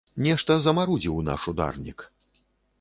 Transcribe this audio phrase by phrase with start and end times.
[0.27, 2.09] Нешта замарудзіў наш ударнік.